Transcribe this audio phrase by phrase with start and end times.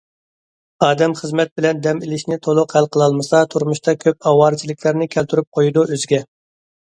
[0.85, 6.23] ئادەم خىزمەت بىلەن دەم ئېلىشنى تولۇق ھەل قىلالمىسا تۇرمۇشتا كۆپ ئاۋارىچىلىكلەرنى كەلتۈرۈپ قويىدۇ ئۆزىگە.